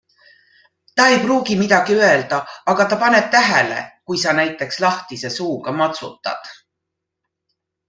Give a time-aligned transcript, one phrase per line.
[0.99, 2.39] Ta ei pruugi midagi öelda,
[2.73, 6.53] aga ta paneb tähele, kui sa näiteks lahtise suuga matsutad.